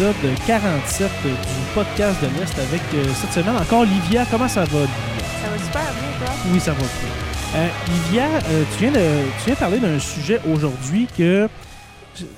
[0.00, 1.30] épisode 47 du
[1.74, 4.24] podcast de l'Est avec euh, cette semaine encore Livia.
[4.30, 4.88] Comment ça va, Livia?
[5.42, 6.34] Ça va super bien, toi?
[6.50, 7.60] Oui, ça va bien.
[7.60, 11.50] Euh, Livia, euh, tu, viens de, tu viens parler d'un sujet aujourd'hui que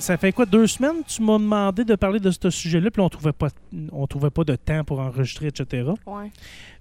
[0.00, 3.08] ça fait quoi, deux semaines tu m'as demandé de parler de ce sujet-là, puis on
[3.08, 3.48] trouvait pas
[3.92, 5.90] on trouvait pas de temps pour enregistrer, etc.
[6.06, 6.32] Ouais.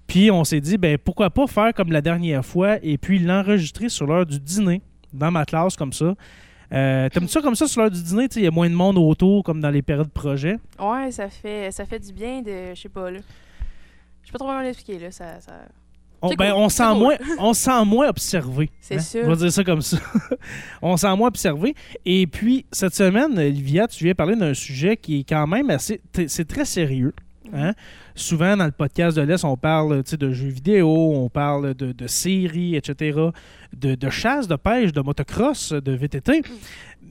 [0.08, 3.88] Puis on s'est dit, ben pourquoi pas faire comme la dernière fois et puis l'enregistrer
[3.88, 6.16] sur l'heure du dîner dans ma classe comme ça.
[6.72, 8.28] Euh, T'aimes ça comme ça sur l'heure du dîner?
[8.36, 10.56] Il y a moins de monde autour comme dans les périodes de projet.
[10.78, 12.74] Ouais, ça fait, ça fait du bien de.
[12.74, 13.18] Je sais pas, là.
[14.22, 15.10] Je sais pas trop comment l'expliquer, là.
[15.10, 15.52] Ça, ça...
[16.24, 16.98] On, ben, on, sent cool.
[16.98, 18.70] moins, on se sent moins observé.
[18.80, 19.00] C'est hein?
[19.00, 19.24] sûr.
[19.24, 19.98] Je vais dire ça comme ça.
[20.82, 21.74] on se sent moins observé.
[22.06, 26.00] Et puis, cette semaine, Olivia, tu viens parler d'un sujet qui est quand même assez.
[26.28, 27.12] C'est très sérieux.
[27.52, 27.72] Hein.
[28.14, 32.06] Souvent, dans le podcast de l'Est, on parle de jeux vidéo, on parle de, de
[32.06, 33.18] séries, etc.,
[33.76, 36.42] de, de chasse, de pêche, de motocross, de VTT.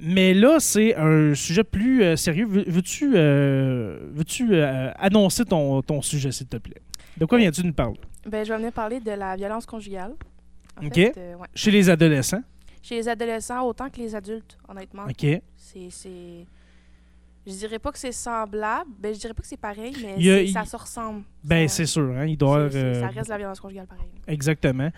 [0.04, 2.46] Mais là, c'est un sujet plus euh, sérieux.
[2.48, 6.82] Veux- Veux-tu euh, veux-tu, euh, annoncer ton, ton sujet, s'il te plaît?
[7.18, 8.00] De quoi viens-tu nous parler?
[8.28, 10.14] Ben, je vais venir parler de la violence conjugale.
[10.82, 10.94] En Ok.
[10.96, 11.48] fait, ouais.
[11.54, 12.42] Chez les adolescents?
[12.82, 15.04] Chez les adolescents, autant que les adultes, honnêtement.
[15.04, 15.42] OK.
[15.56, 16.46] C'est.
[17.48, 18.92] Je dirais pas que c'est semblable.
[19.00, 20.76] Ben, je dirais pas que c'est pareil, mais Il y a- c'est- il- ça se
[20.76, 21.24] ressemble.
[21.44, 22.12] Ben, Ça- c'est sûr.
[22.16, 22.70] Hein, il doit.
[22.70, 24.06] c'est- c'est- euh, Ça reste la violence conjugale, pareil.
[24.28, 24.90] Exactement.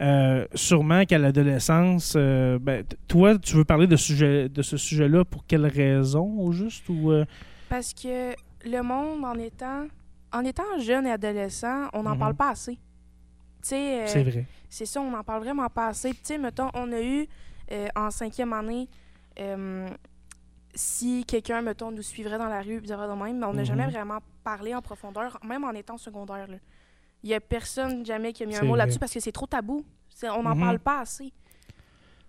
[0.00, 5.26] Euh, sûrement qu'à l'adolescence, euh, ben, toi, tu veux parler de, sujet, de ce sujet-là
[5.26, 6.88] pour quelle raison, au juste?
[6.88, 7.26] Ou, euh,
[7.68, 8.32] Parce que
[8.64, 9.86] le monde, en étant,
[10.32, 12.18] en étant jeune et adolescent, on n'en Mhm.
[12.18, 12.78] parle pas assez.
[13.62, 14.46] C'est vrai.
[14.70, 16.10] C'est ça, on n'en parle vraiment pas assez.
[16.12, 17.26] Tu sais, mettons, on a eu
[17.94, 18.88] en cinquième année,
[19.38, 19.86] euh,
[20.74, 23.64] si quelqu'un, mettons, nous suivrait dans la rue, puis de même, mais on n'a Mhm.
[23.66, 26.46] jamais vraiment parlé en profondeur, même en étant secondaire.
[26.48, 26.56] là.
[27.22, 29.46] Il n'y a personne jamais qui a mis un mot là-dessus parce que c'est trop
[29.46, 29.84] tabou.
[30.22, 30.60] On n'en Mhm.
[30.60, 31.32] parle pas assez.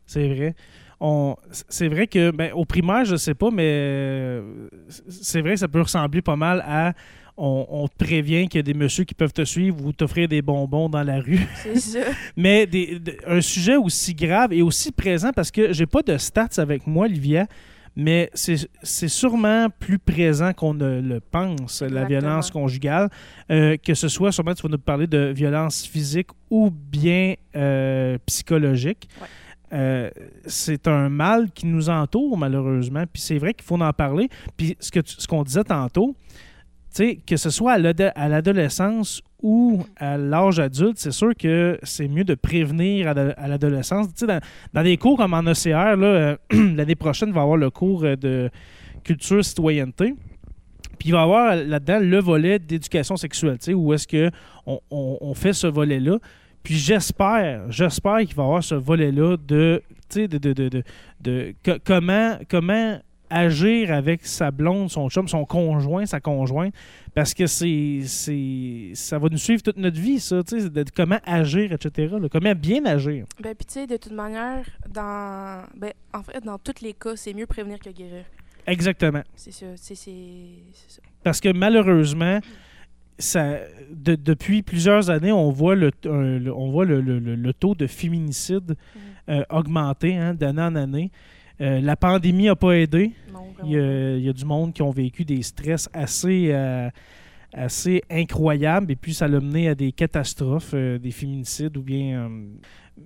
[0.06, 0.56] C'est vrai.
[1.00, 1.36] On,
[1.70, 4.42] c'est vrai que ben, au primaire, je sais pas, mais
[4.90, 6.94] c'est vrai que ça peut ressembler pas mal à
[7.38, 10.28] on, on te prévient qu'il y a des messieurs qui peuvent te suivre ou t'offrir
[10.28, 11.40] des bonbons dans la rue.
[11.64, 12.00] C'est ça.
[12.36, 16.18] Mais des- de- un sujet aussi grave et aussi présent parce que j'ai pas de
[16.18, 17.48] stats avec moi, Olivia,
[17.96, 23.10] mais c'est sûrement plus présent qu'on ne le pense, la violence conjugale.
[23.50, 28.18] Euh, que ce soit, sûrement, tu vas nous parler de violence physique ou bien euh,
[28.26, 29.10] psychologique.
[29.20, 29.28] Ouais.
[29.74, 30.10] Euh,
[30.46, 33.04] c'est un mal qui nous entoure, malheureusement.
[33.12, 34.30] Puis c'est vrai qu'il faut en parler.
[34.58, 36.16] Puis ce qu'on disait tantôt,
[36.98, 42.36] que ce soit à l'adolescence ou à l'âge adulte, c'est sûr que c'est mieux de
[42.36, 44.08] prévenir à la- à l'adolescence.
[44.14, 44.40] Tu sais,
[44.74, 45.46] dans, des cours comme en
[46.14, 48.50] euh, l'année prochaine, il va y avoir le cours euh, de
[49.04, 50.14] culture citoyenneté.
[51.00, 54.30] Puis il va y avoir là-dedans le volet d'éducation sexuelle, tu sais, où est-ce que
[54.68, 54.80] on,
[55.34, 56.20] fait ce volet-là.
[56.62, 60.70] Puis j'espère, j'espère qu'il va y avoir ce volet-là de, tu sais, de, de, de,
[60.70, 60.84] de-
[61.22, 63.00] de co- comment, comment
[63.32, 66.74] agir avec sa blonde, son chum, son conjoint, sa conjointe,
[67.16, 70.84] parce que c'est, c'est, ça va nous suivre toute notre vie, ça, tu sais, de
[70.96, 72.14] comment agir, etc.
[72.22, 73.26] là, comment bien agir.
[73.42, 77.16] Ben, puis tu sais, de toute manière, dans, ben, en fait, dans tous les cas,
[77.16, 78.26] c'est mieux prévenir que guérir.
[78.68, 79.24] Exactement.
[79.36, 79.66] C'est ça.
[79.76, 80.12] C'est c'est-
[80.74, 81.02] c'est ça.
[81.24, 82.40] Parce que malheureusement,
[83.18, 83.58] ça,
[83.92, 87.88] de- depuis plusieurs années, on voit le, on voit le, le- le- le taux de
[87.88, 88.76] féminicide
[89.30, 91.12] euh, augmenter hein, d'année en année.
[91.62, 93.12] Euh, la pandémie n'a pas aidé.
[93.32, 96.50] Non, Il y, a, il y a du monde qui ont vécu des stress assez,
[96.52, 96.90] euh,
[97.54, 102.30] assez incroyables et puis ça l'a mené à des catastrophes, euh, des féminicides ou bien.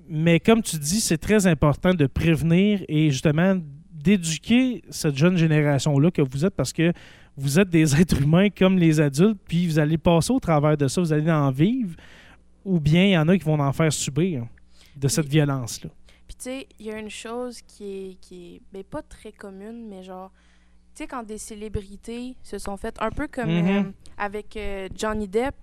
[0.08, 3.58] mais comme tu dis, c'est très important de prévenir et justement
[3.92, 6.94] d'éduquer cette jeune génération-là que vous êtes parce que
[7.36, 10.88] vous êtes des êtres humains comme les adultes, puis vous allez passer au travers de
[10.88, 11.96] ça, vous allez en vivre,
[12.64, 14.46] ou bien il y en a qui vont en faire subir
[14.96, 15.90] de cette violence-là.
[16.28, 19.32] Puis tu sais, il y a une chose qui est, qui est ben, pas très
[19.32, 20.32] commune, mais genre,
[20.96, 23.68] tu sais, quand des célébrités se sont faites, un peu comme Mhm.
[23.88, 25.56] euh, avec euh, Johnny Depp,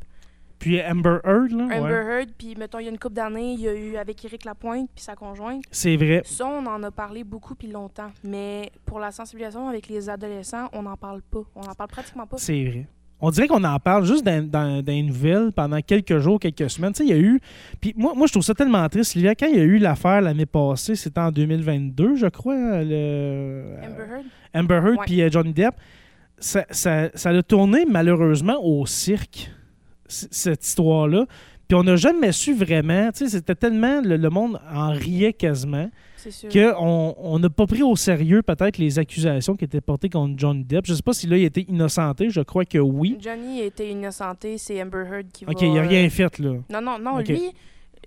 [0.59, 3.55] Puis Amber Heard, là, Amber ouais, Heard, puis mettons, il y a une couple d'années,
[3.55, 5.65] il y a eu avec Éric Lapointe, puis sa conjointe.
[5.73, 6.23] c'est vrai.
[6.25, 8.13] Ça, on en a parlé beaucoup puis longtemps.
[8.23, 11.43] Mais pour la sensibilisation avec les adolescents, on n'en parle pas.
[11.57, 12.39] On n'en parle pratiquement pas.
[12.39, 12.87] C'est vrai.
[13.25, 16.69] On dirait qu'on en parle juste dans, dans- dans les nouvelles pendant quelques jours, quelques
[16.69, 16.93] semaines.
[16.93, 17.41] Tu sais, il y a eu.
[17.81, 19.35] Puis moi, moi, je trouve ça tellement triste, Livia.
[19.37, 23.77] Quand il y a eu l'affaire l'année passée, c'était en 2022, je crois, le.
[23.83, 24.25] Amber Heard,
[24.55, 25.05] Amber Heard Ouais.
[25.07, 25.75] puis euh, Johnny Depp.
[26.39, 29.51] Ça, ça, ça a tourné malheureusement au cirque,
[30.09, 31.27] cette histoire-là.
[31.69, 33.11] Puis on n'a jamais su vraiment.
[33.13, 34.01] Tu sais, c'était tellement.
[34.03, 35.89] Le, le monde en riait quasiment.
[36.53, 40.65] Qu'on on n'a pas pris au sérieux peut-être les accusations qui étaient portées contre Johnny
[40.65, 40.87] Depp.
[40.87, 43.17] Je sais pas si là il été innocenté, je crois que oui.
[43.21, 45.67] Johnny était innocenté, c'est Amber Heard qui Ok, va...
[45.67, 46.55] il a rien fait là.
[46.71, 47.53] Non, non, non, lui,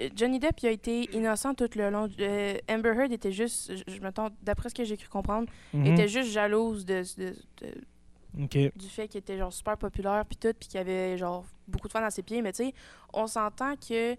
[0.02, 2.10] euh, Johnny Depp, il a été innocent tout le long.
[2.20, 5.86] Euh, Amber Heard était juste, je, m'attends, d'après ce que j'ai cru comprendre, Mhm.
[5.88, 7.30] était juste jalouse de, de,
[7.62, 8.58] de, OK.
[8.76, 11.88] du fait qu'il était genre super populaire puis tout puis qu'il y avait genre beaucoup
[11.88, 12.74] de fans à ses pieds mais tu sais
[13.14, 14.18] on s'entend que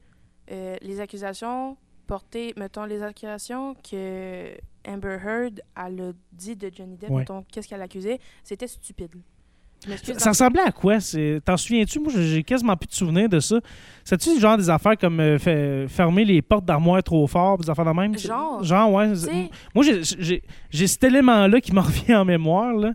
[0.51, 4.53] euh, les accusations portées mettons les accusations que
[4.89, 7.19] Amber Heard elle a dit de Johnny Depp Ouais.
[7.21, 9.11] mettons qu'est-ce qu'elle accusait c'était stupide
[10.19, 10.97] Ça ressemblait à quoi?
[11.45, 12.01] T'en souviens-tu?
[12.01, 13.61] Moi, j'ai quasiment plus de souvenirs de ça.
[14.05, 17.85] C'est-tu genre des affaires comme euh, fait- fermer les portes d'armoire trop fort, des affaires
[17.85, 18.17] de même?
[18.19, 18.65] Genre.
[18.65, 19.13] Genre, ouais.
[19.75, 22.93] Moi, j'ai- cet élément-là qui me revient en mémoire, là.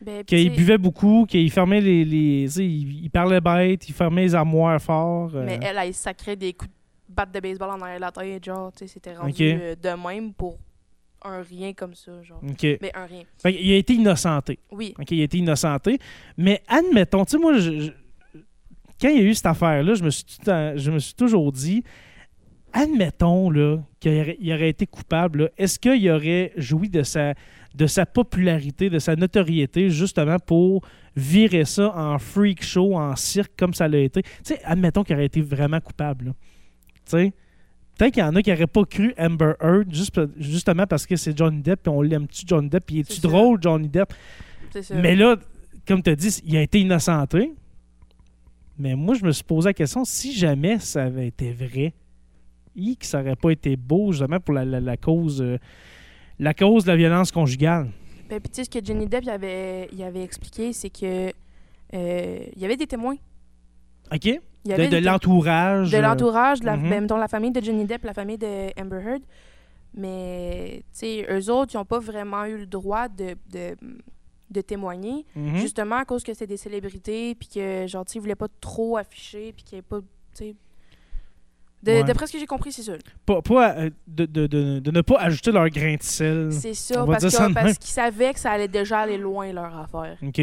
[0.00, 2.04] ben, Qu'il buvait beaucoup, qu'il fermait les...
[2.04, 5.30] les il, il parlait bête, il fermait les armoires fort.
[5.34, 5.44] euh.
[5.44, 6.76] mais elle elle sacrait des coups de
[7.14, 9.88] batte de baseball en arrière de la tête genre tu sais c'était rendu euh, de
[10.08, 10.58] même pour
[11.24, 14.58] un rien comme ça genre mais un rien Fait qu'il a été innocenté.
[14.72, 15.98] oui OK, il a été innocenté.
[16.36, 17.90] Mais admettons, tu sais, moi, je- je-
[19.00, 21.52] quand il y a eu cette affaire-là, je me suis, tout je me suis toujours
[21.52, 21.82] dit,
[22.72, 27.34] admettons là, qu'il aurait, il aurait été coupable, est-ce qu'il aurait joui de sa,
[27.74, 30.84] de sa popularité, de sa notoriété, justement pour
[31.14, 34.22] virer ça en freak show, en cirque, comme ça l'a été?
[34.22, 36.26] Tu sais, admettons qu'il aurait été vraiment coupable.
[36.26, 36.32] là.
[37.04, 37.32] Sais?
[37.98, 41.14] Peut-être qu'il y en a qui n'auraient pas cru Amber Heard juste, justement parce que
[41.16, 44.12] c'est Johnny Depp et on l'aime-tu Johnny Depp puis est-tu drôle Johnny Depp?
[44.94, 45.36] Mais là,
[45.86, 47.52] comme tu as dit, il a été innocenté.
[48.78, 51.92] Mais moi, je me suis posé la question si jamais ça avait été vrai,
[52.74, 55.58] hi, que ça n'aurait pas été beau, justement, pour la, la- la cause, euh,
[56.38, 57.90] la cause de la violence conjugale.
[58.30, 61.30] Ben, puis tu sais, ce que Johnny Depp il avait, il avait expliqué, c'est que
[61.94, 63.16] euh, il y avait des témoins.
[64.10, 64.40] OK?
[64.64, 65.90] Il y De, avait l'entourage.
[65.90, 66.90] de euh, l'entourage, de la, mhm.
[66.90, 69.22] ben, mettons, la famille de Johnny Depp, la famille de Amber Heard.
[69.94, 73.76] Mais, tu sais, eux autres, ils n'ont pas vraiment eu le droit de, de,
[74.50, 75.56] de témoigner, mhm.
[75.56, 79.52] justement à cause que c'est des célébrités, puis que, genre, ils voulaient pas trop afficher,
[79.52, 80.54] puis qu'il n'y ait pas, tu sais...
[81.82, 82.04] De- Ouais.
[82.04, 82.92] D'après ce que j'ai compris, c'est ça.
[83.26, 86.48] Pas- pas, euh, de, de- de- de ne pas ajouter leur grain de sel.
[86.52, 87.24] C'est ça, parce
[87.78, 90.16] qu'ils savaient que ça allait déjà aller loin, leur affaire.
[90.22, 90.40] OK.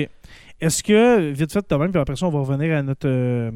[0.62, 3.51] Est-ce que, vite fait, de même, puis après ça, on va revenir à notre, euh,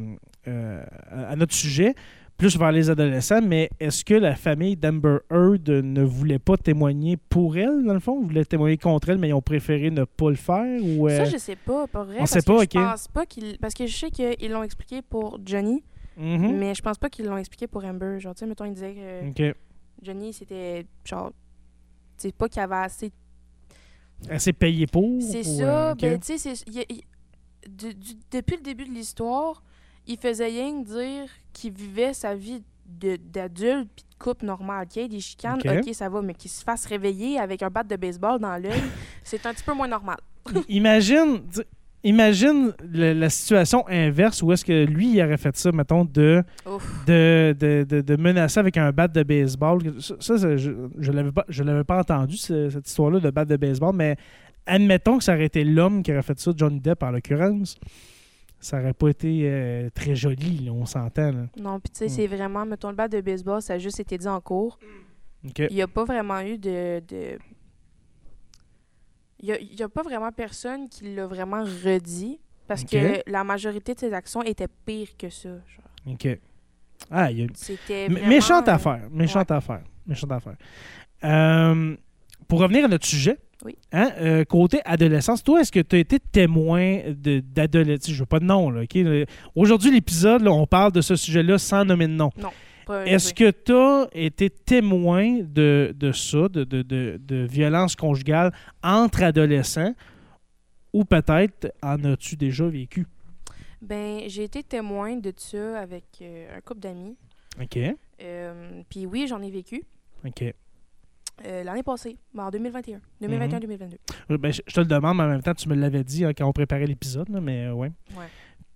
[0.47, 1.93] euh, à notre sujet,
[2.37, 7.17] plus vers les adolescents, mais est-ce que la famille d'Amber Heard ne voulait pas témoigner
[7.29, 8.19] pour elle, dans le fond?
[8.21, 10.81] Ils voulaient témoigner contre elle, mais ils ont préféré ne pas le faire?
[10.81, 12.15] Ou, euh, Ça, je sais pas, pas vrai.
[12.15, 13.57] on parce sait que pas, je pense pas qu'ils...
[13.59, 15.83] Parce que je sais qu'ils l'ont expliqué pour Johnny,
[16.17, 16.57] mhm.
[16.57, 18.19] mais je pense pas qu'ils l'ont expliqué pour Amber.
[18.19, 19.55] Genre, tu sais, mettons, ils disaient que OK.
[20.01, 21.31] Johnny, c'était genre...
[22.17, 23.11] C'est pas qu'il avait assez...
[24.37, 25.21] S'est payée pour?
[25.21, 25.99] C'est ça, euh, ok.
[26.01, 26.53] ben, tu sais,
[28.31, 29.63] depuis le début de l'histoire,
[30.07, 34.87] il faisait rien que dire qu'il vivait sa vie d'adulte puis de couple normal.
[34.95, 35.71] ait des chicanes, Ok.
[35.85, 38.81] ok, ça va, mais qu'il se fasse réveiller avec un bat de baseball dans l'œil,
[39.23, 40.17] c'est un petit peu moins normal.
[40.67, 41.61] Imagine, tu-
[42.03, 46.43] imagine le- la situation inverse où est-ce que lui, il aurait fait ça, mettons, de,
[47.07, 49.79] de, de, de- de menacer avec un bat de baseball.
[49.99, 53.55] Ça, je ne l'avais pas, je l'avais pas entendu, ce- cette histoire-là de bat de
[53.57, 54.15] baseball, mais
[54.65, 57.75] admettons que ça aurait été l'homme qui aurait fait ça, Johnny Depp en l'occurrence.
[58.59, 61.33] Ça aurait pas été euh, très joli, là, on s'entend.
[61.59, 62.09] Non, puis tu sais, Hmm.
[62.09, 64.79] c'est vraiment, mettons, le bat de baseball, ça a juste été dit en cours.
[65.43, 67.01] Il n'y a pas vraiment eu de.
[67.01, 67.37] de...
[69.43, 72.39] Il n'y a, a pas vraiment personne qui l'a vraiment redit.
[72.65, 75.49] Parce que la majorité de ses actions étaient pires que ça.
[75.49, 76.13] genre.
[76.13, 76.27] OK.
[77.11, 78.07] Ah, il y a C'était.
[78.07, 79.01] Vraiment, Méchante affaire.
[79.11, 79.81] Méchante affaire.
[80.07, 80.55] Méchante affaire.
[81.25, 81.95] Euh,
[82.47, 83.75] pour revenir à notre sujet, Oui.
[83.91, 88.11] hein, euh, côté adolescence, toi, est-ce que tu as été témoin de- d'adolescence?
[88.13, 88.69] Je veux pas de nom.
[88.69, 88.93] là, ok?
[88.95, 92.29] Le- Aujourd'hui, l'épisode, on parle de ce sujet-là sans nommer de nom.
[92.29, 92.51] pas
[93.05, 93.53] Est-ce élevé.
[93.53, 98.51] que tu as été témoin de, de ça, de, de, de, de violence conjugale
[98.83, 99.93] entre adolescents?
[100.93, 103.07] Ou peut-être en as-tu déjà vécu?
[103.81, 107.15] Ben, j'ai été témoin de ça avec euh, un couple d'amis.
[107.61, 107.77] OK.
[108.21, 109.83] Euh, Puis oui, j'en ai vécu
[110.25, 110.43] OK.
[111.45, 113.01] euh, l'année passée, ben, en 2021.
[113.21, 113.29] Mhm.
[113.29, 113.97] 2021-2022.
[114.31, 116.33] Euh, ben, je te le demande, mais en même temps, tu me l'avais dit hein,
[116.37, 117.91] quand on préparait l'épisode, mais ouais.
[118.15, 118.25] Ouais.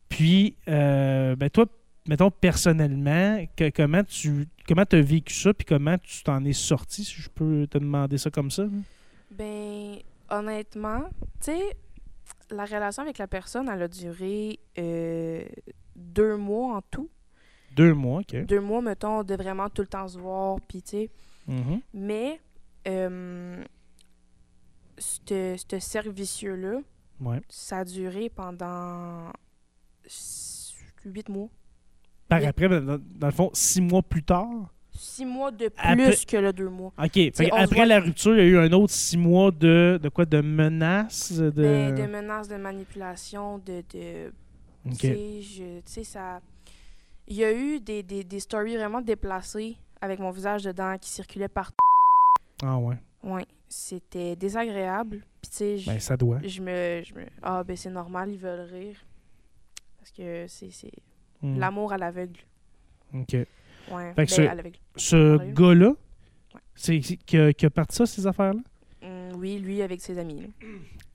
[0.09, 1.65] Puis, ben, toi,
[2.07, 7.03] mettons personnellement, que- comment tu comment as vécu ça, puis comment tu t'en es sorti,
[7.03, 8.63] si je peux te demander ça comme ça?
[8.63, 8.69] là?
[9.31, 9.97] Ben,
[10.29, 11.09] honnêtement,
[11.41, 11.77] tu sais,
[12.49, 15.45] la relation avec la personne, elle a duré euh,
[15.95, 17.09] deux mois en tout.
[17.75, 18.35] Deux mois, OK.
[18.45, 21.09] Deux mois, mettons, de vraiment tout le temps se voir, puis tu sais.
[21.47, 21.81] Mhm.
[21.93, 22.39] Mais,
[22.87, 23.63] euh,
[24.97, 25.19] ce
[27.21, 27.41] Ouais.
[27.49, 29.31] ça a duré pendant
[31.05, 31.49] huit mois.
[32.27, 32.45] Par Oui.
[32.45, 34.47] après, ben, dans, dans le fond, six mois plus tard?
[34.91, 36.91] Six mois de plus Après- que le deux mois.
[36.97, 37.13] OK.
[37.13, 40.25] Fait après la rupture, il y a eu un autre six mois de, de quoi?
[40.25, 41.33] De menaces?
[41.33, 41.51] De...
[41.51, 43.83] Ben, de menaces, de manipulation, de...
[43.93, 44.33] de
[44.85, 44.97] OK.
[44.99, 45.43] Tu
[45.85, 46.41] sais, ça...
[47.27, 51.09] Il y a eu des, des, des stories vraiment déplacées avec mon visage dedans qui
[51.09, 51.75] circulaient partout.
[52.63, 52.95] Ah ouais.
[53.21, 55.23] Ouais, c'était désagréable.
[55.41, 56.39] Puis tu sais, Ben, ça doit.
[56.43, 57.25] je me, je me.
[57.41, 58.95] Ah, ben c'est normal, ils veulent rire.
[59.99, 60.69] Parce que c'est
[61.41, 61.59] Mm.
[61.59, 62.39] l'amour à l'aveugle.
[63.13, 63.33] OK.
[63.33, 63.47] Ouais.
[63.89, 64.55] Fait que ben, ce- à.
[64.95, 65.89] Ce gars-là,
[66.53, 66.61] Ouais.
[66.75, 68.59] c'est qui a, qui a parti ça, ces affaires-là?
[69.03, 70.51] Hum, oui, lui avec ses amis.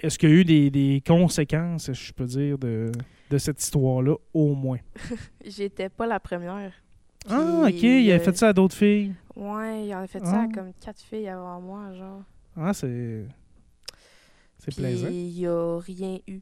[0.00, 2.90] Est-ce qu'il y a eu des, des conséquences, je peux dire, de,
[3.30, 4.78] de cette histoire-là, au moins?
[5.44, 6.72] J'étais pas la première.
[7.28, 9.14] ah, OK, il a euh, fait ça à d'autres filles.
[9.36, 10.48] Ouais, il en a fait ça à Ah.
[10.54, 12.22] comme quatre filles avant moi, genre.
[12.56, 13.24] Ah, c'est...
[14.58, 15.08] C'est Puis plaisant.
[15.10, 16.40] il y a rien eu.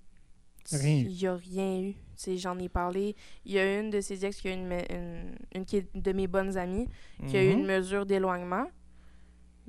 [0.73, 1.95] Il y a rien eu.
[2.37, 3.17] J'en ai parlé.
[3.47, 6.13] Il y a une de ses ex qui a une, une, une qui est de
[6.13, 6.87] mes bonnes amies
[7.29, 7.59] qui a eu Mhm.
[7.61, 8.67] une mesure d'éloignement.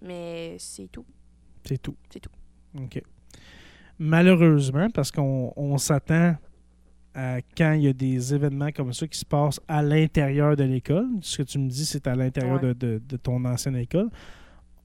[0.01, 1.05] Mais c'est tout.
[1.63, 1.96] C'est tout.
[2.10, 2.31] C'est tout.
[2.77, 3.01] OK.
[4.00, 6.36] Malheureusement, parce qu'on on s'attend
[7.13, 10.63] à quand il y a des événements comme ça qui se passent à l'intérieur de
[10.63, 12.70] l'école, ce que tu me dis, c'est à l'intérieur Ouais.
[12.70, 14.10] de, de- de ton ancienne école,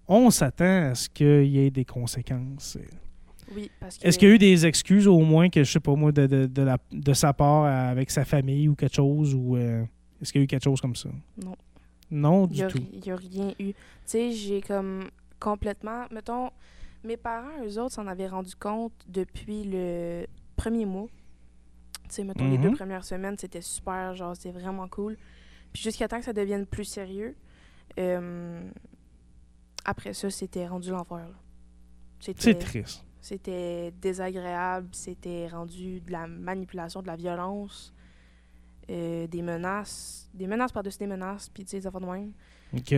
[0.09, 2.79] on s'attend à ce qu'il y ait des conséquences.
[3.55, 4.07] Oui, parce que.
[4.07, 6.27] Est-ce qu'il y a eu des excuses au moins que, je sais pas moi, de,
[6.27, 9.85] de, de la- de sa part avec sa famille ou quelque chose, ou euh,
[10.21, 11.09] est-ce qu'il y a eu quelque chose comme ça?
[11.43, 11.57] Non.
[12.11, 12.79] Non, du y a, tout.
[12.93, 13.73] il y a rien eu.
[13.73, 13.75] Tu
[14.05, 15.09] sais, j'ai comme
[15.41, 16.05] complètement.
[16.13, 16.51] Mettons,
[17.05, 20.27] mes parents, eux autres, s'en avaient rendu compte depuis le
[20.57, 21.09] premier mois.
[22.05, 22.63] Tu sais, mettons, les Mhm.
[22.63, 25.17] deux premières semaines, c'était super, genre, c'était vraiment cool.
[25.73, 27.35] Puis jusqu'à temps que ça devienne plus sérieux,
[27.99, 28.61] euh,
[29.85, 31.27] après ça, c'était rendu l'enfer.
[32.21, 33.05] C'est triste.
[33.27, 37.93] C'était désagréable, c'était rendu de la manipulation, de la violence,
[38.89, 42.33] euh, des menaces, des menaces par-dessus des menaces, puis tu sais, des affaires de même.
[42.73, 42.95] OK.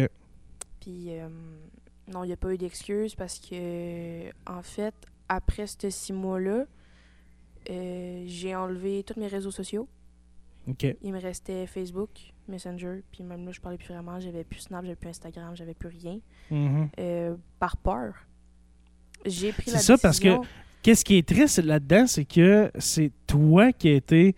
[0.80, 1.28] Puis euh,
[2.08, 4.94] non, il n'y a pas eu d'excuses parce que, en fait,
[5.30, 6.66] après ces six mois-là,
[7.70, 9.88] euh, j'ai enlevé tous mes réseaux sociaux.
[10.66, 10.94] OK.
[11.00, 12.10] Il me restait Facebook,
[12.48, 14.20] Messenger, puis même là, je parlais plus vraiment.
[14.20, 16.20] J'avais plus Snap, j'avais plus Instagram, j'avais plus rien.
[16.50, 16.90] Mhm.
[16.98, 18.27] Euh, par peur.
[19.26, 20.36] J'ai pris C'est la ça, parce que-
[20.80, 24.34] Qu'est-ce qui est triste là-dedans, c'est que c'est toi qui a été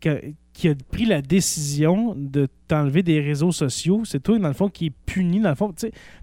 [0.00, 4.02] qui a pris la décision de t'enlever des réseaux sociaux.
[4.04, 5.72] C'est toi, dans le fond, qui est puni, dans le fond,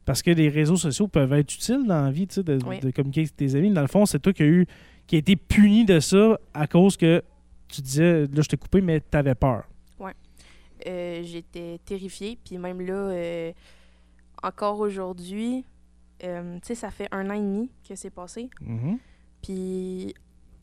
[0.04, 2.80] parce que les réseaux sociaux peuvent être utiles dans la vie, de, Oui.
[2.80, 3.72] de communiquer avec tes amis.
[3.72, 4.66] Dans le fond, c'est toi qui a eu
[5.08, 7.22] qui a été puni de ça à cause que
[7.68, 9.64] tu disais, là, je t'ai coupé, mais tu avais peur.
[10.88, 12.38] Euh, j'étais terrifiée.
[12.46, 13.52] Puis même là, euh,
[14.44, 15.64] encore aujourd'hui,
[16.24, 18.50] euh, tu sais, ça fait un an et demi que c'est passé.
[18.62, 18.98] Mhm.
[19.42, 20.14] Puis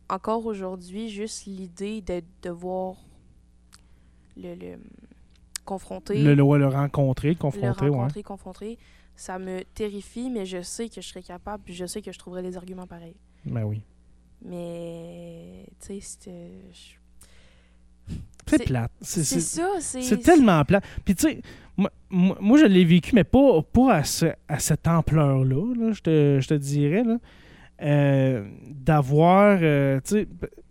[0.08, 2.96] encore aujourd'hui, juste l'idée de devoir
[4.36, 4.78] le, le
[5.64, 7.90] confronter, Le, le, le rencontrer, le le confronter, ouais.
[7.96, 8.78] rencontrer, confronter,
[9.14, 12.18] ça me terrifie, mais je sais que je serais capable, puis je sais que je
[12.18, 13.16] trouverais des arguments pareils.
[13.44, 13.82] Ben oui.
[14.44, 16.50] Mais, tu sais, c'était...
[16.72, 18.14] je-
[18.48, 18.90] C'est C'est- plate.
[19.00, 20.02] C'est- ça, c'est...
[20.02, 20.80] C'est tellement plat.
[21.04, 21.42] Puis tu sais,
[21.76, 26.00] moi, moi, je l'ai vécu, mais pas, pas à, ce- à cette ampleur-là, là, je,
[26.00, 27.02] te, je te dirais.
[27.04, 27.18] là.
[27.82, 29.58] Euh, D'avoir.
[29.62, 29.98] euh,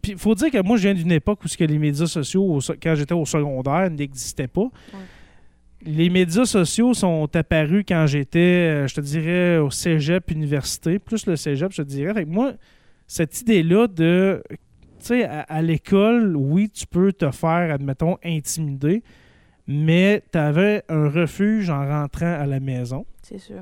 [0.08, 2.44] il faut dire que moi, je viens d'une époque où ce que les médias sociaux,
[2.44, 4.70] au quand j'étais au secondaire, n'existaient pas.
[5.84, 8.40] Les médias sociaux sont apparus quand j'étais,
[8.84, 12.14] euh, je te dirais, au cégep, université, plus le cégep, je te dirais.
[12.14, 12.54] Fait que moi,
[13.08, 14.58] cette idée-là de tu
[15.00, 19.02] sais, à, à l'école, oui, tu peux te faire, admettons, intimider,
[19.68, 23.06] mais tu avais un refuge en rentrant à la maison.
[23.22, 23.62] C'est sûr.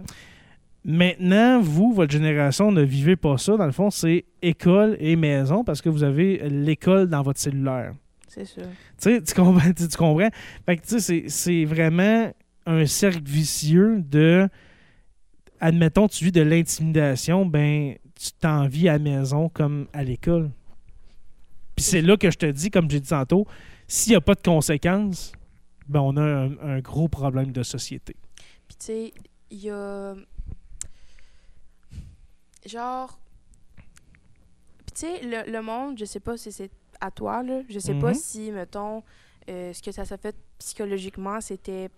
[0.85, 3.57] Maintenant, vous, votre génération, ne vivez pas ça.
[3.57, 7.93] Dans le fond, c'est école et maison parce que vous avez l'école dans votre cellulaire.
[8.27, 8.63] C'est sûr.
[8.63, 8.69] Tu
[9.15, 9.71] sais, tu comprends?
[9.75, 10.29] Tu, tu comprends?
[10.65, 12.31] Fait que, tu sais, c'est- c'est vraiment
[12.65, 14.47] un cercle vicieux de,
[15.59, 20.49] admettons, tu vis de l'intimidation, ben, tu t'en vis à la maison comme à l'école.
[21.75, 23.45] Puis c'est là que je te dis, comme j'ai dit tantôt,
[23.87, 25.31] s'il n'y a pas de conséquences,
[25.89, 28.15] ben, on a un, un gros problème de société.
[28.67, 29.13] Puis tu sais,
[29.51, 30.15] il y a...
[32.65, 33.19] Genre...
[34.85, 37.61] Puis tu sais, le, le monde, je sais pas si c'est à toi, là.
[37.69, 38.13] Je sais pas Mhm.
[38.15, 39.03] si, mettons,
[39.49, 41.89] euh, ce que ça s'est fait psychologiquement, c'était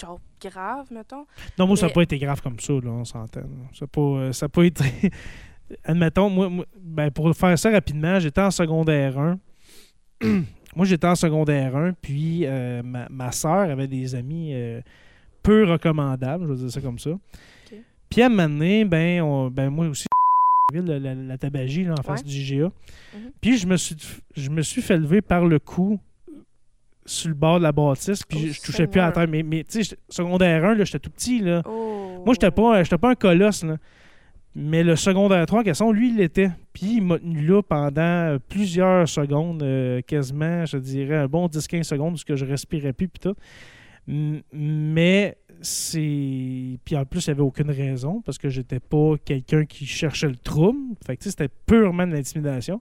[0.00, 1.26] genre grave, mettons.
[1.58, 3.42] Non, moi, ça n'a pas été grave comme ça, là, on s'entend.
[3.72, 4.84] Ça n'a pas, euh, pas été.
[5.84, 9.38] Admettons, moi, moi- ben, pour faire ça rapidement, j'étais en secondaire 1.
[10.76, 14.80] moi, j'étais en secondaire 1, puis euh, ma, ma soeur avait des amis euh,
[15.42, 17.10] peu recommandables, je vais dire ça comme ça.
[18.10, 20.06] Puis à un moment donné, ben, on- ben, moi aussi,
[20.72, 22.64] la, la, la tabagie là, en face du GA.
[22.66, 23.30] Mhm.
[23.40, 23.96] Puis je me, suis,
[24.36, 25.98] je me suis fait lever par le cou
[27.06, 29.28] sur le bord de la bâtisse, puis Oh, je, je touchais plus à la terre.
[29.28, 31.62] Mais, mais tu sais, secondaire 1, là, j'étais tout petit, là.
[31.66, 32.22] Oh.
[32.24, 33.76] Moi, j'étais pas, j'étais pas un colosse, là.
[34.56, 36.50] Mais le secondaire 3 en question, lui, il l'était.
[36.72, 41.82] Puis il m'a tenu là pendant plusieurs secondes, euh, quasiment, je dirais, un bon 10-15
[41.82, 43.34] secondes, parce que je respirais plus, puis tout.
[44.52, 46.78] Mais c'est.
[46.84, 50.28] Puis en plus, il n'y avait aucune raison parce que j'étais pas quelqu'un qui cherchait
[50.28, 50.94] le trouble.
[51.04, 52.80] Fait que c'était purement de l'intimidation.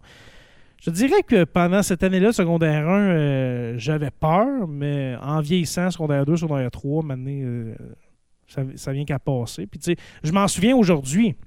[0.82, 6.26] Je dirais que pendant cette année-là, secondaire 1, euh, j'avais peur, mais en vieillissant, secondaire
[6.26, 7.74] 2, secondaire 3, maintenant, euh,
[8.50, 9.66] ça, ça vient qu'à passer.
[9.66, 11.38] Puis tu sais, je m'en souviens aujourd'hui,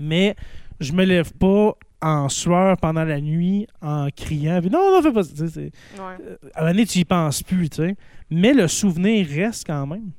[0.00, 0.34] mais
[0.80, 4.60] je me lève pas en sueur pendant la nuit en criant.
[4.62, 5.44] Non, non, fais pas ça.
[5.44, 5.70] Ouais,
[6.54, 7.96] à un moment donné, tu y penses plus, tu sais.
[8.30, 10.12] Mais le souvenir reste quand même.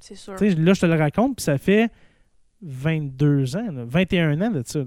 [0.00, 0.34] c'est sûr.
[0.34, 1.90] Là, je te le raconte, puis ça fait
[2.62, 4.80] 22 ans, là, 21 ans de ça.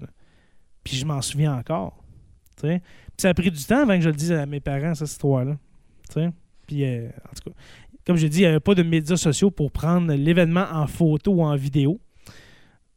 [0.84, 2.04] Puis je m'en souviens encore.
[2.58, 2.82] Puis
[3.18, 5.58] ça a pris du temps avant que je le dise à mes parents, cette histoire-là.
[6.68, 7.56] Puis, euh, en tout cas,
[8.06, 11.32] comme je dis, il n'y avait pas de médias sociaux pour prendre l'événement en photo
[11.34, 12.00] ou en vidéo.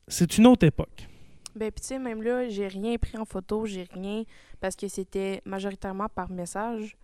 [0.09, 1.09] C'est une autre époque.
[1.55, 4.25] Ben, puis tu sais, même là, j'ai rien pris en photo, j'ai rien,
[4.61, 6.97] parce que c'était majoritairement par message.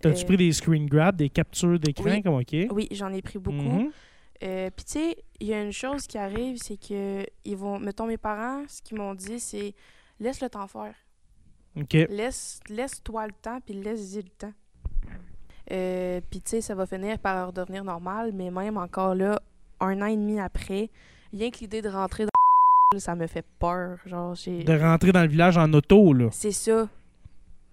[0.00, 2.22] T'as-tu Euh, pris des screen grabs, des captures d'écran, oui.
[2.22, 2.54] comme OK?
[2.70, 3.90] Oui, j'en ai pris beaucoup.
[4.42, 7.78] Euh, puis tu sais, il y a une chose qui arrive, c'est que ils vont,
[7.78, 9.74] mettons mes parents, ce qu'ils m'ont dit, c'est
[10.20, 10.94] laisse le temps faire.
[11.74, 11.92] OK.
[11.92, 14.52] Laisse, laisse-toi le temps, puis laisse-y le temps.
[15.72, 19.40] Euh, puis tu sais, ça va finir par redevenir normal, mais même encore là,
[19.80, 20.90] un an et demi après,
[21.32, 22.30] rien que l'idée de rentrer dans
[22.96, 23.98] ça me fait peur.
[24.06, 24.34] Genre.
[24.34, 26.28] De rentrer dans le village en auto, là.
[26.32, 26.88] C'est ça.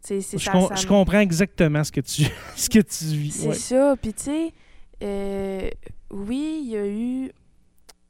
[0.01, 0.51] C'est c'est Je, ça.
[0.51, 2.23] com- ça je me- comprends exactement ce que tu,
[2.55, 3.31] ce que tu vis.
[3.31, 3.53] C'est ouais.
[3.53, 3.95] ça.
[4.01, 4.53] Puis, tu sais,
[5.01, 5.69] euh,
[6.11, 7.31] oui, il y a eu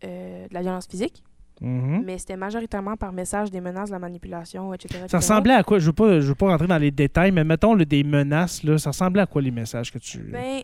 [0.04, 1.24] euh, de la violence physique,
[1.62, 2.04] Mhm.
[2.04, 5.06] mais c'était majoritairement par message, des menaces, de la manipulation, etc.
[5.08, 5.78] Ça ressemblait à quoi?
[5.80, 8.64] Je veux pas, je veux pas rentrer dans les détails, mais mettons là, des menaces,
[8.64, 10.18] là, ça ressemblait à quoi les messages que tu.
[10.20, 10.64] Ben,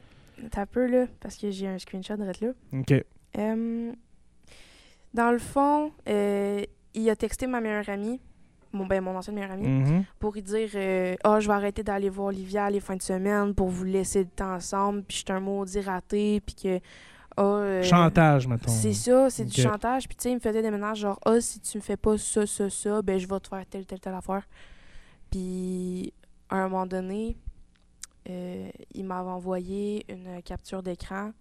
[0.50, 2.52] t'as peu, là, parce que j'ai un screenshot de là.
[2.74, 2.94] OK.
[3.38, 3.92] Euh,
[5.14, 6.64] dans le fond, euh,
[6.94, 8.20] il a texté ma meilleure amie,
[8.72, 10.06] mon, ben, mon ancienne meilleure amie, Mhm.
[10.20, 13.54] pour lui dire euh, Ah, je vais arrêter d'aller voir Olivia les fins de semaine
[13.56, 16.80] pour vous laisser le temps ensemble, puis je suis un maudit raté, puis que.
[17.40, 18.70] euh, Chantage, mettons.
[18.72, 20.08] C'est ça, c'est du chantage.
[20.08, 22.18] Puis tu sais, il me faisait des menaces genre Ah, si tu me fais pas
[22.18, 24.44] ça, ça, ça, ben je vais te faire telle, telle, telle affaire.
[25.32, 26.14] Puis
[26.50, 27.38] à un moment donné,
[28.30, 31.32] euh, il m'avait envoyé une capture d'écran.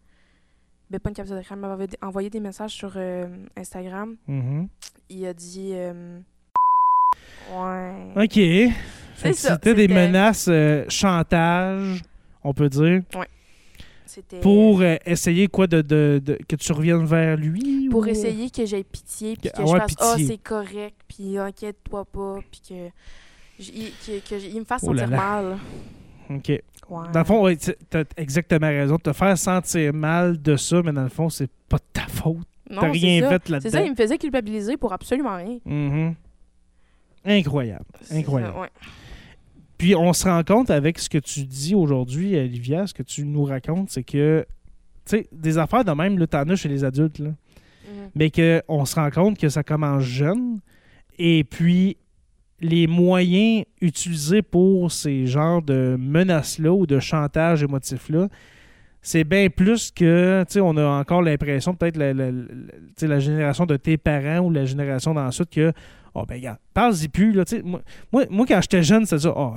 [0.91, 4.17] Ben pas une capture d'écran, il m'avait envoyé des messages sur euh, Instagram.
[4.27, 4.69] Mhm.
[5.11, 6.19] Il a dit euh,
[7.53, 8.25] Ouais.
[8.25, 8.73] OK.
[9.35, 12.03] C'était des menaces euh, chantage,
[12.45, 13.03] on peut dire,
[14.07, 17.89] C'était pour euh, essayer quoi de, de- de- que tu reviennes vers lui?
[17.91, 20.27] pour ou- essayer que j'aie pitié, puis Que- que je ouais, fasse Ah, pitié.
[20.29, 22.89] c'est correct, puis inquiète-toi pas, puis que.
[23.59, 25.43] j- Que, que j- il me fasse Oh là sentir là.
[25.43, 25.59] mal.
[26.31, 26.63] OK.
[26.91, 27.07] Ouais.
[27.13, 28.97] Dans le fond, ouais, tu as exactement raison.
[28.99, 32.47] Te faire sentir mal de ça, mais dans le fond, c'est pas de ta faute.
[32.69, 33.29] T'as rien ça.
[33.31, 33.91] fait C'est ça, il là-dedans.
[33.91, 35.59] me faisait culpabiliser pour absolument rien.
[35.65, 36.15] Mhm.
[37.25, 37.85] Incroyable.
[38.11, 38.53] Incroyable.
[38.55, 38.69] ça, ouais.
[39.77, 43.25] Puis on se rend compte avec ce que tu dis aujourd'hui, Olivia, ce que tu
[43.25, 44.45] nous racontes, c'est que,
[45.05, 47.29] tu sais, des affaires de même, t'en as chez les adultes, là.
[47.31, 48.11] Mhm.
[48.15, 50.59] mais qu'on se rend compte que ça commence jeune.
[51.19, 51.97] Et puis,
[52.61, 58.29] les moyens utilisés pour ces genres de menaces-là ou de chantage émotif-là,
[59.01, 62.55] c'est bien plus que, tu sais, on a encore l'impression, peut-être la, la- la- tu
[62.97, 65.73] sais, la génération de tes parents ou la génération d'ensuite, que,
[66.15, 67.81] oh ben, regarde, parle-y plus, là, tu sais, moi,
[68.13, 69.55] moi, moi, quand j'étais jeune, ça, oh,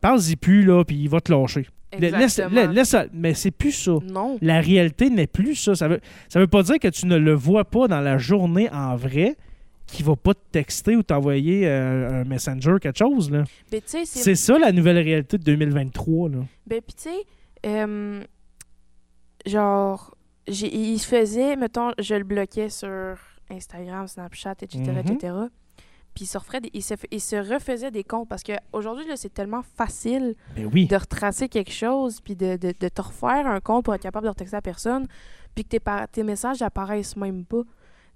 [0.00, 1.66] parle-y plus, là, puis il va te lâcher.
[1.98, 2.40] Laisse,
[2.72, 3.06] laisse ça.
[3.12, 3.92] mais c'est plus ça.
[4.12, 4.38] Non.
[4.42, 5.74] La réalité n'est plus ça.
[5.74, 8.68] Ça veut, ça veut pas dire que tu ne le vois pas dans la journée
[8.72, 9.34] en vrai,
[9.92, 13.30] qu'il va pas te texter ou t'envoyer euh, un messenger, quelque chose.
[13.30, 13.44] Là.
[13.86, 14.34] Sais, c'est.
[14.34, 16.28] Ça la nouvelle réalité de 2023.
[16.30, 16.38] Là.
[16.66, 17.24] Ben, puis tu sais,
[17.66, 18.22] euh,
[19.46, 20.14] genre,
[20.46, 23.16] il se faisait, mettons, je le bloquais sur
[23.50, 25.34] Instagram, Snapchat, etc., etc.
[26.14, 29.32] Puis il se, referait des- il, se, il se refaisait des comptes parce qu'aujourd'hui, c'est
[29.32, 30.86] tellement facile Ben oui.
[30.88, 34.24] de retracer quelque chose, puis de, de, de te refaire un compte pour être capable
[34.24, 35.06] de retexter la personne,
[35.54, 37.62] puis que tes, tes messages apparaissent même pas.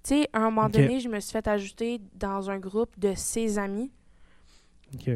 [0.05, 3.13] Tu sais, à un moment donné, je me suis fait ajouter dans un groupe de
[3.15, 3.91] ses amis,
[4.93, 5.09] OK.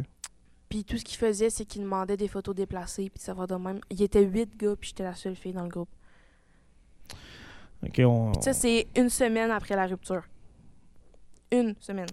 [0.67, 3.53] puis tout ce qu'il faisait, c'est qu'il demandait des photos déplacées, puis ça va de
[3.55, 3.79] même.
[3.91, 5.89] Il était huit gars, puis j'étais la seule fille dans le groupe.
[7.85, 10.23] OK, on- Ça, c'est une semaine après la rupture.
[11.51, 12.07] Une semaine.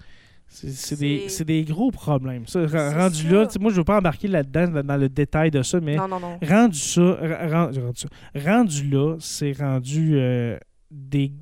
[0.49, 2.47] c'est des, des gros problèmes.
[2.47, 3.29] Ça, rendu ça.
[3.33, 6.21] là, moi, je veux pas embarquer là-dedans, dans- le détail de ça, mais Non, non,
[6.21, 6.39] non.
[6.43, 10.57] rendu ça, rendu, ça, rendu là, c'est rendu euh,
[10.91, 11.33] des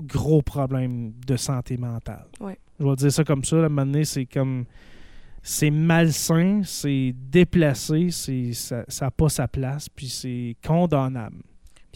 [0.00, 2.26] gros problèmes de santé mentale.
[2.40, 2.58] Ouais.
[2.78, 3.56] Je vais dire ça comme ça.
[3.56, 4.64] À un moment donné, c'est comme.
[5.48, 11.36] C'est malsain, c'est déplacé, c'est ça n'a pas sa place, puis c'est condamnable.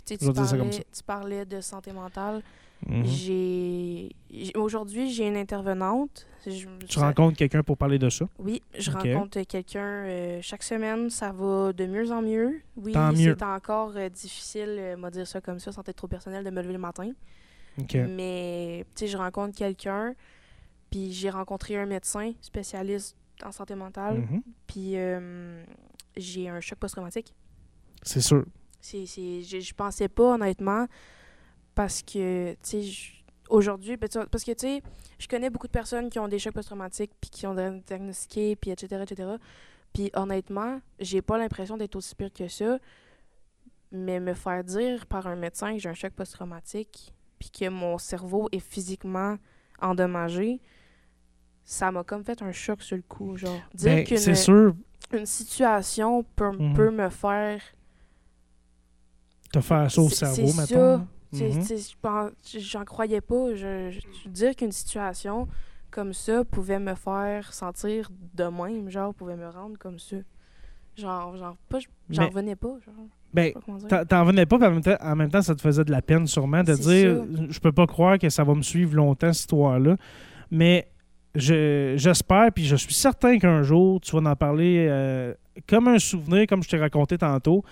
[0.06, 2.42] Puis tu parlais, tu parlais de santé mentale.
[2.86, 3.04] Mhm.
[3.04, 6.26] J'ai j'ai- aujourd'hui j'ai une intervenante.
[6.46, 8.24] Je- Tu ça- rencontres quelqu'un pour parler de ça?
[8.38, 11.10] Oui, je rencontre quelqu'un euh, chaque semaine.
[11.10, 12.60] Ça va de mieux en mieux.
[12.76, 16.44] Oui, c'est encore euh, difficile, euh, m'a dire ça comme ça, sans être trop personnel,
[16.44, 17.10] de me lever le matin.
[18.08, 20.14] Mais, tu sais, je rencontre quelqu'un,
[20.90, 24.42] puis j'ai rencontré un médecin spécialiste en santé mentale, Mhm.
[24.66, 25.64] puis euh,
[26.16, 27.34] j'ai un choc post-traumatique.
[28.02, 28.44] C'est sûr.
[28.80, 30.86] C'est, je, pensais pas, honnêtement,
[31.74, 32.90] parce que, tu sais,
[33.48, 34.82] aujourd'hui, ben, parce que, tu sais,
[35.18, 38.56] je connais beaucoup de personnes qui ont des chocs post-traumatiques, puis qui ont di- diagnostiqué,
[38.56, 39.28] puis etc., etc.
[39.92, 42.78] Puis, honnêtement, j'ai pas l'impression d'être aussi pire que ça,
[43.92, 47.98] mais me faire dire par un médecin que j'ai un choc post-traumatique, puis que mon
[47.98, 49.36] cerveau est physiquement
[49.82, 50.60] endommagé,
[51.64, 53.60] ça m'a comme fait un choc sur le coup, genre.
[53.74, 54.74] Dire Ben, qu'une sûr,
[55.12, 56.74] une situation peut, Mhm.
[56.74, 57.60] peut me faire
[59.52, 60.46] te faire ça au cerveau,
[61.62, 63.54] sais, je pense- J'en croyais pas.
[63.54, 65.48] Je, je- dire qu'une situation
[65.90, 70.16] comme ça pouvait me faire sentir de même, genre, pouvait me rendre comme ça.
[70.96, 71.78] Genre, genre pas,
[72.10, 72.76] j'en revenais pas.
[72.84, 73.52] Genre, Ben.
[74.08, 76.02] T'en- revenais pas, puis en même, temps, en même temps, ça te faisait de la
[76.02, 79.40] peine sûrement de dire je peux pas croire que ça va me suivre longtemps, cette
[79.42, 79.96] histoire-là.
[80.50, 80.88] Mais
[81.36, 85.32] je- j'espère, puis je suis certain qu'un jour, tu vas en parler euh,
[85.68, 87.64] comme un souvenir, comme je t'ai raconté tantôt.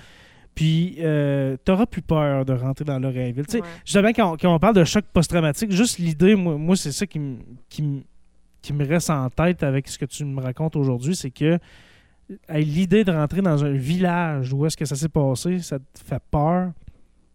[0.54, 3.46] Puis euh, t'auras plus peur de rentrer dans l'Oreilleville.
[3.46, 3.66] Tu sais, Ouais.
[3.84, 7.06] Justement, quand, on- quand on parle de choc post-traumatique, juste l'idée, moi, moi c'est ça
[7.06, 8.04] qui, me- qui,
[8.62, 11.58] qui me reste en tête avec ce que tu me racontes aujourd'hui, c'est que
[12.50, 16.22] l'idée de rentrer dans un village où est-ce que ça s'est passé, ça te fait
[16.30, 16.72] peur.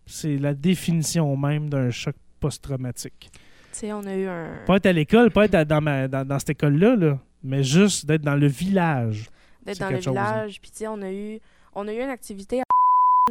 [0.06, 3.30] C'est la définition même d'un choc post-traumatique.
[3.32, 3.40] Tu
[3.80, 4.50] sais, on a eu un.
[4.66, 7.64] Pas être à l'école, pas être à- dans, ma- dans, dans cette école-là, là, mais
[7.64, 9.30] juste d'être dans le village.
[9.66, 10.00] D'être dans le hein.
[10.00, 10.62] village.
[10.62, 11.40] Puis, tu sais, on a eu,
[11.74, 12.64] on a eu une activité à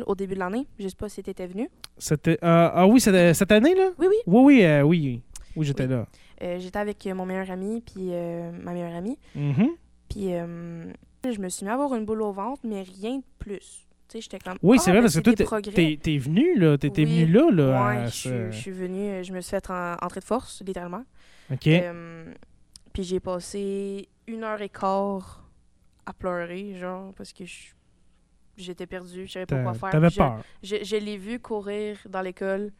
[0.06, 0.66] au début de l'année.
[0.80, 1.68] Je sais pas si t'étais venu.
[1.98, 3.90] C'était, euh, ah oui, c'était cette année, là?
[3.98, 4.16] Oui, oui.
[4.26, 5.22] Oui, oui, euh, oui.
[5.54, 5.90] Oui, j'étais Oui.
[5.90, 6.06] là.
[6.42, 9.18] Euh, J'étais avec euh, mon meilleur ami, puis euh, ma meilleure amie.
[9.36, 9.68] Mhm.
[10.08, 10.84] Puis, euh,
[11.30, 13.86] je me suis mis à avoir une boule au ventre, mais rien de plus.
[14.08, 14.58] Tu sais, j'étais comme.
[14.62, 16.76] Oui, Ah, c'est vrai, ben, parce que toi, t'es- t'es t'es venu, là.
[16.76, 17.24] T'étais Oui.
[17.24, 17.86] venu là, là.
[18.02, 21.04] Ouais, je, suis- venue, euh, je me suis fait en, entrer de force, littéralement.
[21.52, 21.66] OK.
[21.68, 22.32] Euh,
[22.92, 25.48] puis j'ai passé une heure et quart
[26.06, 27.44] à pleurer, genre, parce que
[28.56, 29.90] j'étais perdue, je savais pas quoi faire.
[29.90, 30.42] T'avais je- peur.
[30.62, 32.72] Je, je l'ai vu courir dans l'école,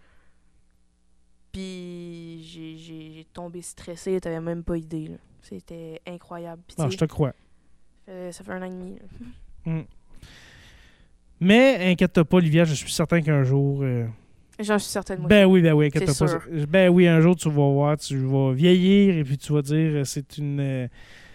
[1.53, 5.11] puis j'ai- tombé stressée, t'avais même pas idée.
[5.43, 6.63] C'était incroyable.
[6.79, 7.33] Non, tu je te crois.
[8.07, 8.97] Ça fait- un an et demi.
[9.67, 9.73] là.
[11.41, 13.81] Mais inquiète-toi pas, Olivia, je suis certain qu'un jour.
[13.83, 14.07] euh,
[14.61, 15.29] J'en suis certaine, moi.
[15.29, 16.39] Ben oui, ben oui, inquiète-toi pas.
[16.69, 19.91] Ben oui, un jour, tu vas voir, tu vas vieillir et puis tu vas dire
[19.97, 20.61] euh, c'est une.
[20.61, 20.89] euh,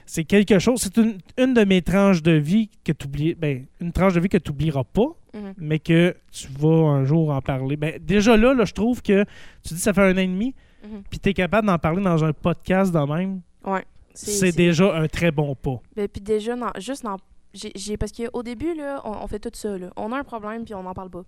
[0.06, 3.08] C'est quelque chose, c'est une, une de mes tranches de vie que tu.
[3.36, 5.54] Ben, une tranche de vie que tu n'oublieras pas, Mhm.
[5.58, 7.76] mais que tu vas un jour en parler.
[7.76, 9.26] Ben, déjà là, là, je trouve que
[9.64, 11.04] tu dis ça fait un an et demi, Mhm.
[11.10, 13.42] puis tu es capable d'en parler dans un podcast de même.
[13.66, 13.84] Ouais.
[14.18, 15.80] C'est déjà un très bon pas.
[15.96, 17.18] Ben, puis déjà, non, juste non.
[17.54, 19.78] J'ai, parce qu'au début, là, on, on fait tout ça.
[19.78, 19.90] Là.
[19.96, 21.24] On a un problème, puis on n'en parle pas.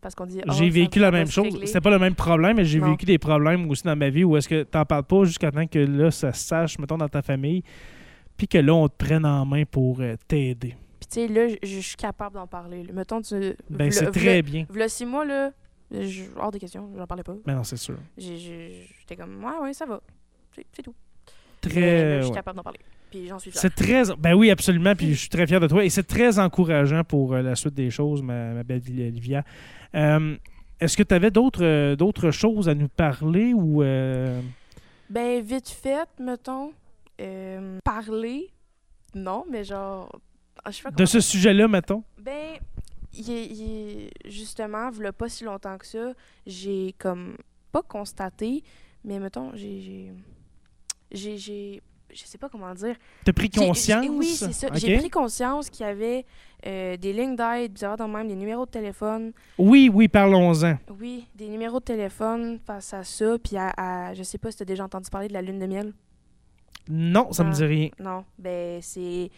[0.00, 0.40] Parce qu'on dit.
[0.46, 1.58] Ah, J'ai vécu la même se chose.
[1.64, 4.36] C'était pas le même problème, mais j'ai vécu des problèmes aussi dans ma vie où
[4.36, 7.22] est-ce que t'en parles pas jusqu'à temps que là, ça se sache, mettons, dans ta
[7.22, 7.62] famille,
[8.36, 10.74] puis que là, on te prenne en main pour euh, t'aider.
[11.00, 12.82] Puis tu sais, là, je- suis capable d'en parler.
[12.82, 12.92] là.
[12.92, 13.54] Mettons, tu.
[13.70, 14.66] Ben, c'est très bien.
[14.68, 15.52] V'là six mois, là,
[16.36, 17.36] hors des questions, j'en parlais pas.
[17.46, 17.96] Mais non, c'est sûr.
[18.18, 20.00] J'étais comme, ouais, ouais, ça va.
[20.72, 20.94] C'est tout.
[21.70, 22.16] Très.
[22.18, 22.34] je suis ouais.
[22.34, 22.80] capable d'en parler.
[23.10, 23.60] Puis j'en suis fière.
[23.60, 24.02] C'est très.
[24.18, 24.94] Ben oui, absolument.
[24.94, 25.84] Puis je suis très fier de toi.
[25.84, 29.44] Et c'est très encourageant pour euh, la suite des choses, ma, ma belle Olivia.
[29.94, 30.36] Euh,
[30.80, 33.82] Est-ce que tu avais d'autres euh, d'autres choses à nous parler ou.
[33.82, 34.40] euh,
[35.10, 36.72] Ben, vite fait, mettons,
[37.20, 38.50] euh, parler,
[39.14, 40.10] non, mais genre.
[40.64, 42.02] ah, Je sais pas de ce sujet-là, mettons?
[42.18, 42.56] Ben,
[43.12, 46.12] il est- il est- justement, il pas si longtemps que ça,
[46.46, 47.36] j'ai comme
[47.70, 48.62] pas constaté,
[49.04, 50.10] mais mettons, j'ai.
[51.12, 51.82] J'ai-
[52.14, 52.94] Je sais pas comment dire.
[53.24, 54.04] T'as pris conscience?
[54.04, 54.68] j'ai- Oui, c'est ça.
[54.74, 56.26] J'ai pris conscience qu'il y avait
[56.66, 59.32] euh, des lignes d'aide, bizarres dans même, des numéros de téléphone.
[59.56, 60.76] Oui, oui, parlons-en.
[61.00, 63.38] Oui, des numéros de téléphone face à ça.
[63.42, 65.58] Puis à, à- je sais pas si tu as déjà entendu parler de la lune
[65.58, 65.94] de miel.
[66.88, 67.52] Non, ça me Ah.
[67.54, 67.88] dit rien.
[67.98, 69.30] Non, ben c'est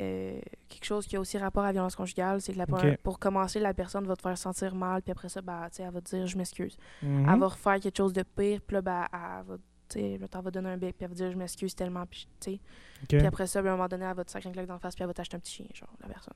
[0.00, 2.40] euh, quelque chose qui a aussi rapport à la violence conjugale.
[2.40, 2.66] C'est que la,
[3.02, 5.82] pour commencer, la personne va te faire sentir mal, puis après ça, ben, tu sais,
[5.82, 6.76] elle va te dire je m'excuse.
[7.02, 7.28] Mhm.
[7.30, 9.56] Elle va refaire quelque chose de pire, puis là, ben, elle va,
[10.00, 12.52] sais, là, t'en donner un bec, puis elle va dire je m'excuse tellement, puis tu
[12.52, 12.58] sais.
[13.08, 14.78] Puis après ça, ben, à un moment donné, elle va te sacrer un claque d'en
[14.78, 16.34] face, puis elle va t'acheter un petit chien, genre, la personne.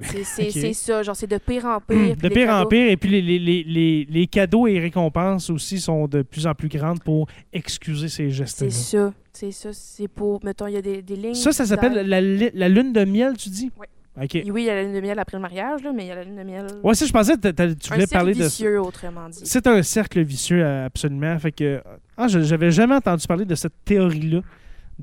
[0.00, 2.16] C'est c'est- c'est ça, genre, c'est de pire en pire.
[2.22, 2.88] De pire en pire.
[2.90, 6.54] Et puis les, les- les- les- les cadeaux et récompenses aussi sont de plus en
[6.54, 8.70] plus grandes pour excuser ces gestes-là.
[8.70, 11.34] C'est ça, c'est ça, c'est pour, mettons, il y a des, des lignes.
[11.34, 13.70] Ça, ça s'appelle la, la lune de miel, tu dis?
[13.78, 13.86] Oui.
[14.20, 16.10] Oui, il y a la lune de miel après le mariage, là, mais il y
[16.10, 16.66] a la lune de miel.
[16.82, 18.44] Ouais, si je pensais que tu un voulais cercle parler de ça.
[18.48, 19.38] vicieux, autrement dit.
[19.44, 21.38] C'est un cercle vicieux, absolument.
[21.38, 21.80] Fait que.
[22.18, 24.40] Ah, je- j'avais jamais entendu parler de cette théorie-là.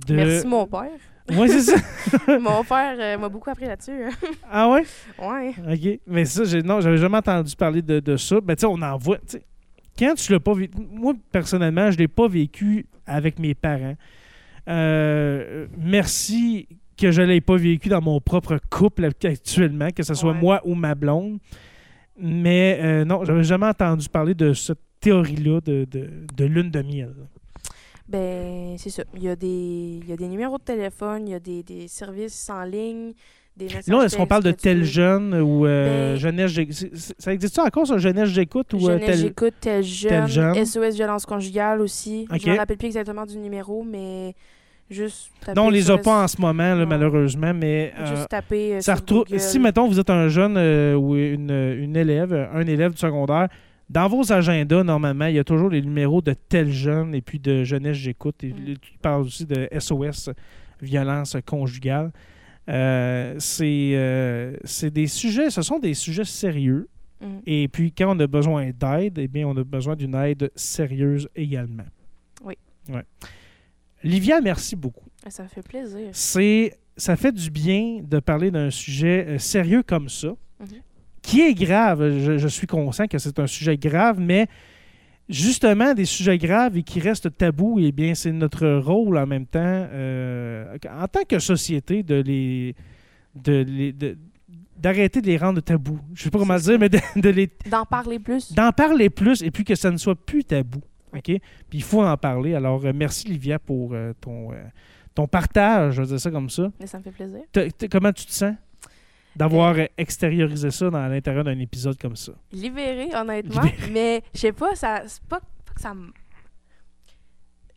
[0.07, 0.15] De...
[0.15, 0.89] Merci, mon père.
[1.31, 1.77] Ouais, c'est ça.
[2.39, 4.03] mon père euh, m'a beaucoup appris là-dessus.
[4.03, 4.27] hein.
[4.51, 4.83] Ah ouais?
[5.19, 5.53] ouais.
[5.73, 5.99] OK.
[6.05, 8.39] Mais ça, j'ai- non, j'avais jamais entendu parler de, de ça.
[8.41, 9.17] Ben, tu sais, on en voit.
[9.97, 10.77] Quand tu l'as pas vécu.
[10.91, 13.95] Moi, personnellement, je l'ai pas vécu avec mes parents.
[14.67, 20.31] Euh, merci que je l'ai pas vécu dans mon propre couple actuellement, que ce soit
[20.33, 20.39] Ouais.
[20.39, 21.39] moi ou ma blonde.
[22.19, 26.81] Mais euh, non, j'avais jamais entendu parler de cette théorie-là de, de, de lune de
[26.81, 27.13] miel.
[28.07, 29.03] Ben, c'est ça.
[29.15, 31.63] Il y, a des, il y a des numéros de téléphone, il y a des,
[31.63, 33.13] des services en ligne,
[33.57, 33.67] des.
[33.87, 36.85] Là, est-ce qu'on parle de tel jeune ou euh, Ben- jeunesse
[37.17, 39.17] Ça existe encore, ça, jeunesse j'écoute ou euh, Jeunesse, tel...
[39.17, 40.65] j'écoute tel jeune, tel jeune.
[40.65, 42.27] SOS violence conjugale aussi.
[42.31, 42.41] Ok.
[42.45, 44.35] Je me rappelle plus exactement du numéro, mais
[44.89, 48.75] juste Non, on les a pas en ce moment, là, malheureusement, mais euh, Juste taper
[48.75, 49.39] euh, ça sur retrouve.
[49.39, 53.47] Si, mettons, vous êtes un jeune euh, ou une, une élève, un élève du secondaire,
[53.89, 57.39] dans vos agendas, normalement, il y a toujours les numéros de tel jeune et puis
[57.39, 58.43] de jeunesse j'écoute.
[58.43, 58.77] Et Mm.
[58.81, 60.29] tu parles aussi de SOS,
[60.81, 62.11] violence conjugale.
[62.67, 66.87] Euh, c'est euh, c'est des sujets, ce sont des sujets sérieux.
[67.21, 67.41] Mhm.
[67.45, 71.29] Et puis, quand on a besoin d'aide, eh bien, on a besoin d'une aide sérieuse
[71.35, 71.85] également.
[72.43, 72.55] Oui.
[72.89, 73.03] Ouais.
[74.03, 75.05] Livia, merci beaucoup.
[75.27, 76.09] Ça me fait plaisir.
[76.11, 80.67] C'est, ça fait du bien de parler d'un sujet euh, sérieux comme ça, Mhm.
[81.25, 82.19] Qui est grave.
[82.19, 84.47] Je, je suis conscient que c'est un sujet grave, mais
[85.29, 89.45] justement, des sujets graves et qui restent tabous, eh bien, c'est notre rôle en même
[89.45, 92.75] temps, euh, en tant que société, de les.
[93.35, 94.17] De les de-
[94.77, 95.99] d'arrêter de les rendre tabous.
[96.13, 98.51] Je sais pas comment dire, mais de, de les D'en parler plus.
[98.53, 100.81] d'en parler plus et puis que ça ne soit plus tabou.
[101.15, 101.23] OK?
[101.23, 101.39] Puis
[101.73, 102.55] il faut en parler.
[102.55, 104.55] Alors, euh, merci, Livia, pour euh, ton, euh,
[105.15, 106.69] ton partage, je vais dire ça comme ça.
[106.77, 107.39] Mais ça me fait plaisir.
[107.89, 108.53] Comment tu te sens?
[109.35, 112.31] D'avoir extériorisé ça dans l'intérieur d'un épisode comme ça?
[112.51, 113.61] Libéré, honnêtement.
[113.61, 113.91] Libéré.
[113.91, 116.11] Mais je sais pas, ça, c'est pas, pas que ça me.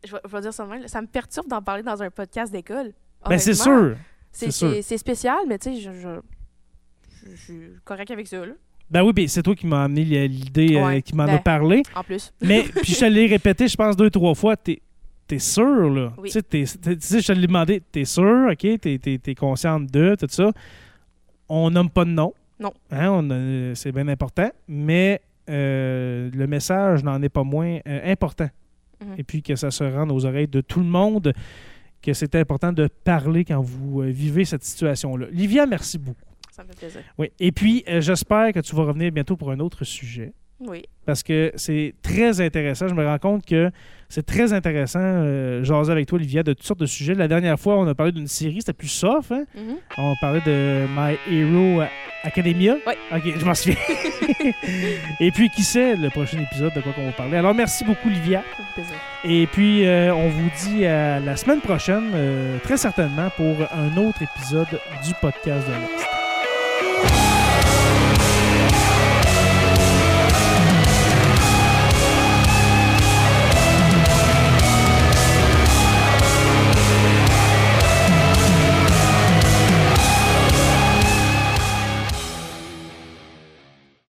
[0.05, 0.87] Je vais, dire ça de même.
[0.87, 2.93] Ça me perturbe d'en parler dans un podcast d'école.
[3.27, 3.97] Ben, c'est sûr.
[4.31, 6.19] C'est- spécial, mais tu sais, je, je,
[7.29, 8.53] je- suis correct avec ça, là.
[8.89, 11.35] Ben oui, ben c'est toi qui m'as amené l'idée, euh, qui m'en ben.
[11.35, 11.83] a parlé.
[11.95, 12.31] En plus.
[12.41, 14.55] Mais, puis je te l'ai répété, je pense, deux, trois fois.
[14.57, 14.81] T'es
[15.29, 16.11] es sûr, là?
[16.17, 16.31] Oui.
[16.31, 17.81] Sais, tu sais, je te l'ai demandé.
[17.91, 18.79] T'es sûr, OK?
[18.79, 20.51] T'es es, consciente de tout ça.
[21.49, 22.33] On nomme pas de nom.
[22.59, 22.73] Non.
[22.91, 24.49] Hein, c'est bien important.
[24.67, 28.49] Mais euh, le message n'en est pas moins euh, important.
[29.03, 29.15] Mhm.
[29.17, 31.33] Et puis que ça se rende aux oreilles de tout le monde,
[32.01, 35.27] que c'est important de parler quand vous euh, vivez cette situation-là.
[35.31, 36.19] Livia, merci beaucoup.
[36.51, 37.01] Ça me fait plaisir.
[37.17, 37.31] Oui.
[37.39, 40.83] Et puis, j'espère que tu vas revenir bientôt pour un autre sujet Oui.
[41.05, 42.87] parce que c'est très intéressant.
[42.87, 43.71] Je me rends compte que
[44.09, 47.13] c'est très intéressant euh, jaser avec toi, Olivia, de toutes sortes de sujets.
[47.15, 49.31] La dernière fois, on a parlé d'une série, c'était plus soft.
[49.31, 49.45] Hein?
[49.55, 49.75] Mhm.
[49.97, 51.81] On parlait de My Hero
[52.23, 52.75] Academia.
[52.85, 52.93] Oui.
[53.15, 53.77] OK, je m'en souviens.
[55.19, 57.37] Et puis, qui sait le prochain épisode de quoi qu'on va parler.
[57.37, 58.43] Alors, merci beaucoup, Olivia.
[59.23, 63.95] Et puis, euh, on vous dit à la semaine prochaine, euh, très certainement, pour un
[63.97, 64.67] autre épisode
[65.05, 66.08] du podcast de l'Est.